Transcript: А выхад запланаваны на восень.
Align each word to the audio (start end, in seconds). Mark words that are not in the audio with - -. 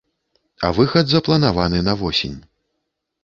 А 0.67 0.69
выхад 0.77 1.05
запланаваны 1.11 1.79
на 1.89 1.93
восень. 2.01 2.39